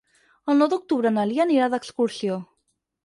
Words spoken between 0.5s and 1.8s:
El nou d'octubre na Lia anirà